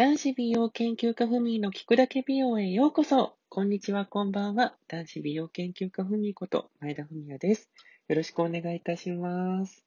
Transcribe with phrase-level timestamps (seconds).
[0.00, 3.36] 男子美容研究家ふみの聞くだけ美容へようこそ。
[3.50, 4.74] こんにちは、こんばんは。
[4.88, 7.68] 男子美容研究家ふみこと前田文也です。
[8.08, 9.84] よろしくお願いいたします。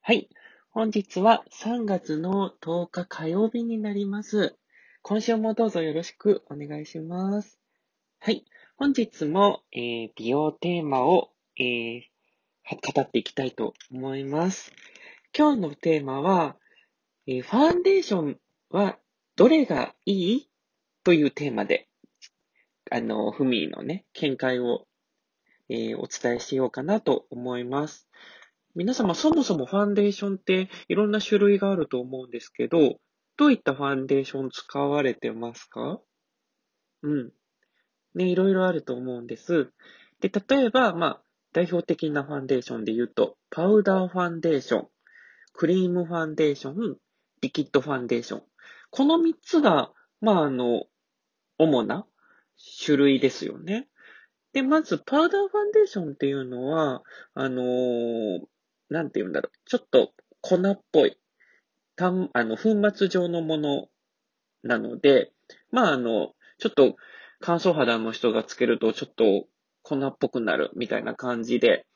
[0.00, 0.28] はい。
[0.70, 4.56] 本日は3月の10日火曜日になります。
[5.02, 7.60] 今週もどうぞよろしくお願いします。
[8.18, 8.44] はい。
[8.74, 12.02] 本日も、えー、美容テーマを、えー、
[12.68, 14.72] 語っていきたいと思います。
[15.32, 16.56] 今日のテーマは、
[17.28, 18.40] えー、ファンデーション
[18.70, 18.98] は
[19.34, 20.48] どれがいい？
[21.04, 21.88] というテーマで、
[22.90, 24.86] あの、ふみのね、見解を、
[25.68, 28.08] えー、お伝えしようかなと思います。
[28.74, 32.98] 皆様、そもそもファンデーションっていろんな種類があると思うんですけど、
[33.38, 36.00] どういったファンデーション使われてますか？
[37.02, 37.32] うん。
[38.14, 39.72] ね、いろいろあると思うんです。
[40.20, 41.22] で、例えば、まあ、
[41.54, 44.88] 代表的なファンデーションで言うと、パウダーファンデーション、
[45.54, 46.96] クリームファンデーション、
[47.40, 48.42] リキッドファンデーション。
[48.92, 50.84] この3つが、まあ、あの、
[51.58, 52.06] 主な
[52.84, 53.88] 種類ですよね。
[54.52, 58.40] で、まず、パウダーファンデーションっていうのは、あのー、
[58.90, 59.58] なんて言うんだろう。
[59.64, 61.16] ちょっと粉っぽい、
[61.96, 63.88] たん、あの、粉末状のもの
[64.62, 65.32] なので、
[65.70, 66.96] まあ、あの、ちょっと
[67.40, 69.46] 乾燥肌の人がつけるとちょっと
[69.80, 71.86] 粉っぽくなるみたいな感じで、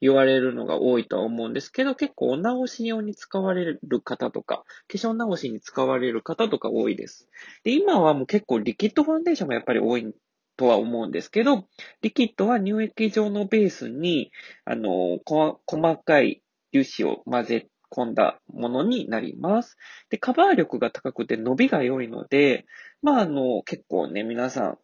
[0.00, 7.28] 言われるのが多いとは思うんですけど、結構お直し用に使われる方とか、化粧直しに使われる方とか多いです。
[7.62, 10.14] で、今はもう結構リキッドファンデーションがやっぱり多い
[10.56, 11.66] とは思うんですけど、
[12.02, 14.30] リキッドは乳液状のベースに、
[14.64, 19.76] あの、細かい粒子を混ぜ込んだものになります。
[20.10, 22.66] で、カバー力が高くて伸びが良いので、
[23.02, 24.78] まあ、あの、結構ね、皆さん、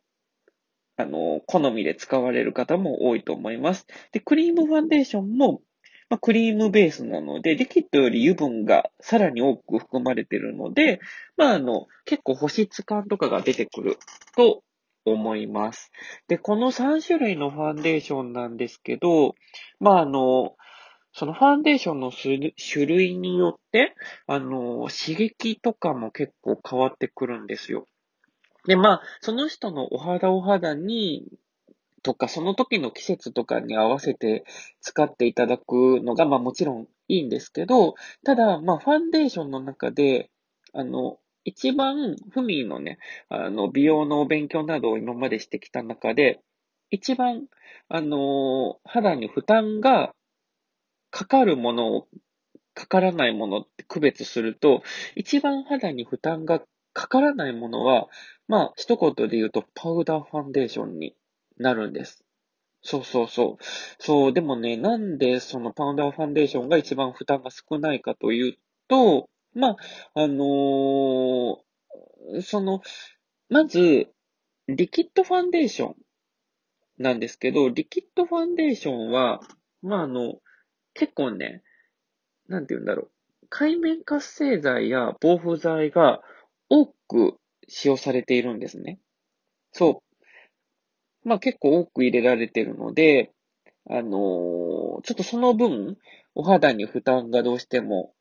[1.01, 3.87] あの、好みで使われる方も多いと思います。
[4.13, 5.63] で、クリームファンデーションも、
[6.09, 11.01] まあ、クリームベースなので、リキッドより油分がさらに多く含まれているので、
[11.37, 13.99] まあ、あの、結構保湿感とかが出てくる
[14.37, 14.63] と
[15.05, 15.93] 思います。
[16.29, 19.35] で、この3種類のファンデーションなんですけど、
[19.79, 20.57] まあ、あの、
[21.13, 23.95] そのファンデーションの種類によって、
[24.27, 27.87] あの、刺激とかも結構変わってくるんですよ。
[28.67, 31.27] で、まあ、その人のお肌お肌に、
[32.03, 34.45] とか、その時の季節とかに合わせて
[34.81, 37.95] 使っていただくのが、まあもちろんいいんですけど、
[38.25, 40.31] ただ、まあファンデーションの中で、
[40.73, 42.99] あの、一番、フミーのね、
[43.29, 46.41] あの、美容のお勉強などを今までしてきた中で、
[46.91, 47.47] 一番、
[47.89, 50.15] あの、肌に負担が
[51.11, 52.09] かかるものを、
[52.75, 54.83] かからないものって区別すると、
[55.17, 56.63] 一番肌に負担が
[56.93, 58.09] かからないものは、
[58.49, 61.15] まあ、一言で言うと、パウダーファンデーションに
[61.57, 62.25] なるんです。
[62.83, 63.65] そうそうそう。
[63.99, 68.59] そう、でもね、なんでそのパウダーファンデーションが一番負担が少ないかという
[68.89, 69.77] と、まあ、
[70.15, 72.83] あのー、その、
[73.49, 74.09] まず、
[74.69, 75.97] リキッドファンデーション
[76.99, 79.41] なんですけど、リキッドファンデーションは、
[79.83, 80.35] まあ、あの、
[80.95, 81.63] 結構ね、
[82.49, 83.11] なんて言うんだろう。
[83.49, 86.23] 海面活性剤や防腐剤が
[86.71, 87.37] 多く
[87.69, 88.99] 使用されているんですね。
[89.73, 90.03] そ
[91.25, 91.29] う。
[91.29, 93.33] まあ結構多く入れられているので、
[93.89, 95.99] あのー、ちょっとその分、
[96.35, 98.15] お肌に負担がどうしても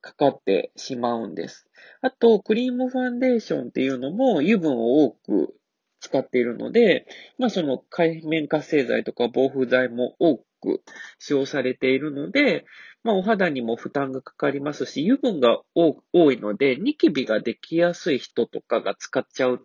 [0.00, 1.68] かかってしまうんです。
[2.02, 5.54] あと、クリームファンデーションっていうのも油分を多く
[6.00, 7.06] 使っているので、
[7.38, 10.82] まあその海面活性剤とか防腐剤も多く
[11.18, 12.64] 使用されているので、
[13.02, 19.64] まあ、お肌にも負担がかかりますし、油分が多いので、ニキビができやすい人とかが使っちゃうと、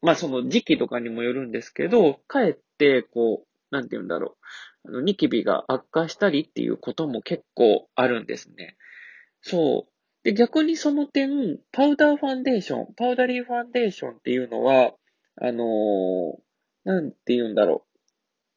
[0.00, 4.36] まあ、その時期とかにもよるんですけど、かえって、こう、なんて言うんだろ
[4.84, 4.88] う。
[4.88, 8.76] あの、ニキビが悪化したりっていうことも結構あるんですね。
[9.40, 9.92] そう。
[10.24, 14.94] で、逆にその点、パウダーファンデーション、パウダリーファンデーションっていうのは、
[15.40, 16.38] あのー、
[16.84, 17.91] なんて言うんだろう。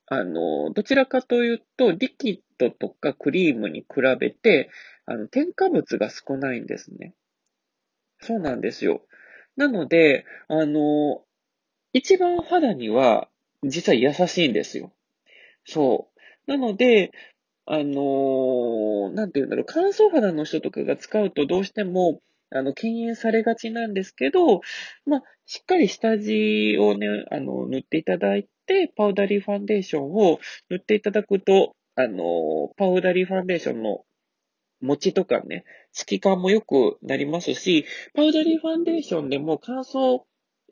[0.08, 4.70] あの、どちらかというと、リキッドとかクリームに比べて、
[5.06, 7.14] あの、添加物が少ないんですね。
[8.20, 9.02] そうなんですよ。
[9.56, 11.24] なので、あの、
[11.94, 13.30] 一番肌には、
[13.64, 14.92] 実は優しいんですよ。
[15.66, 16.10] そ
[16.48, 16.52] う。
[16.52, 17.12] なので、
[17.68, 22.22] あのなんて言うんだろう、乾燥肌の人とかが使うとどうしても、
[22.52, 24.62] あの、敬遠されがちなんですけど、
[25.06, 28.50] まあ、しっかり下地をね、あの、塗っていただいて、
[28.96, 30.40] パウダリーファンデーションを
[30.70, 34.04] 塗っていただくと、あの、パウダリーファンデーションの
[34.82, 40.22] 持ちとかね、透き感も良くなりますし、パウダリーファンデーションでも乾燥、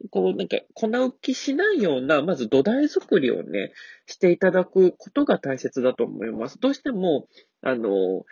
[0.09, 3.71] こう、なんか、粉浮きしないような、まず土台作りをね、
[4.05, 6.59] していただくことが大切だと思います。
[6.59, 7.27] どうしても、
[7.61, 8.23] あの、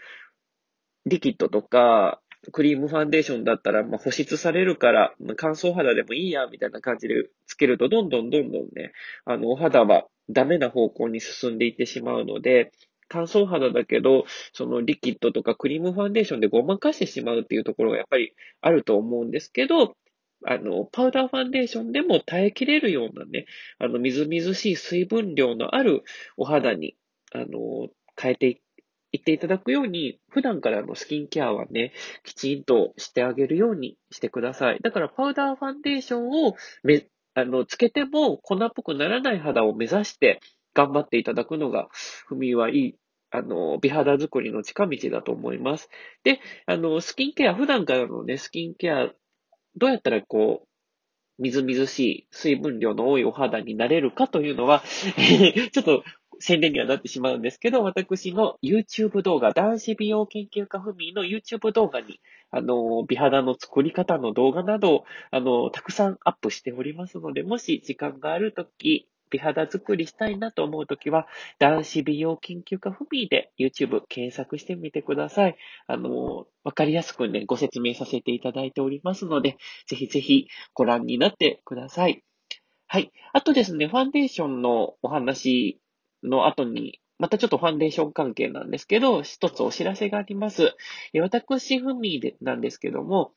[1.06, 2.21] リキッドとか、
[2.52, 8.94] クリームファンデーションだったら、まあ、保湿されるから、乾燥肌でもいいや、みたいな感じでつけると、どんどんどんどんね、
[9.26, 12.72] あの、お肌はダメな方向に進んでいってしまうので、
[13.10, 19.96] 乾燥肌だけど、そのリキッドとかクリームファンデーションでごまかしてしまうっていうところがやっぱりあると思うんですけど、
[20.48, 23.46] あの、パウダーファンデーションでも耐えきれるようなね、
[23.78, 26.04] あの、みずみずしい水分量のある
[26.38, 26.96] お肌に、
[27.34, 27.90] あの、
[28.20, 28.62] 変えていって
[29.12, 31.94] 言っていただくように、普段からのスキンケアはね、
[32.24, 34.80] きちんとしてあげるようにしてください。
[34.82, 40.40] だから、パウダーファンデーションをめ、あの、つけても粉っぽくならない肌を目指して
[40.74, 41.90] 頑張っていただくのが、
[42.28, 42.96] ふみはいい
[43.32, 45.90] あの、美肌作りの近道だと思います。
[46.24, 49.10] で、あの、スキンケア、普段からのね、スキンケア
[49.76, 50.68] どうやったらこう、
[51.42, 54.84] みずみずしい水分量の多いお肌になれるかというのは
[55.72, 56.04] ちょっと
[56.42, 71.28] 宣伝にはなってしまうんですけど、私の YouTube 動画、男子美容研究家ふみの YouTube 動画に、あの、美肌の作り方の動画など、あの、たくさんアップしておりますので、もし時間があるとき、美肌作りしたいなと思うときは、
[71.58, 75.56] 男子美容研究家フミーで YouTube 検索してみてください。
[75.88, 82.24] あの、わかりやすくね、ご説明させていただいておりますので、ぜひぜひご覧になってください。
[82.88, 83.12] はい。
[83.32, 85.80] あとですね、ファンデーションのお話
[86.24, 90.76] の後に、またちょっとファンデーション関係なんですけど、一つお知らせがあります。
[91.20, 93.32] 私、フミーでなんですけども、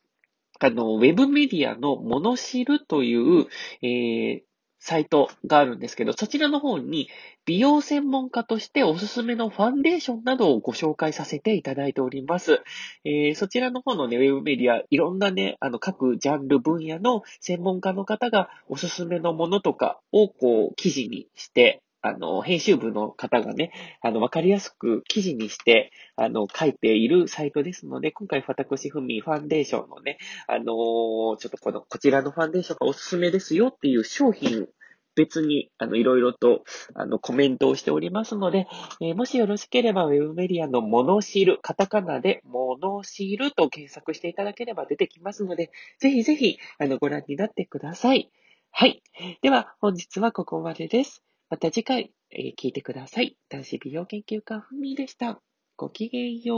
[0.61, 3.47] あの、ウェブメディアのモノシルという、
[3.83, 4.43] えー、
[4.79, 7.09] サイトがあるんですけど、そちらの方に
[7.47, 12.61] 美容専門家としておすすめのファンデーションなどをご紹介させていただいております。
[13.05, 23.73] えー、そちらの方のね、ウェブメディア、いろんなね、あの、各ジャンル分野の専門家の方がおすすめのものとかをこう、記事にして、あの、編集部の方がね、
[24.03, 34.69] あの、わかりやすく記事にして、あの、書いているサイトですので、今回、私ふみファンデーションのね、あの、ちょっとこの、こちらのファンデーションがおすすめですよっていう商品
[35.17, 36.63] 別に、あの、いろいろと、
[36.95, 38.67] あの、コメントをしておりますので、
[39.01, 48.31] えー、もしよろしければ、ウェブメディアのモノシール、カタカナでモノシールと検索していただければ出てきますので、ぜひぜひ、あの、ご覧になってください。
[48.71, 49.03] はい。
[49.41, 51.25] では、本日はここまでです。
[51.51, 53.37] また次回、えー、聞いてください。
[53.49, 55.41] 男子美容研究家ふみでした。
[55.77, 56.57] ごきげんよ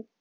[0.00, 0.11] う。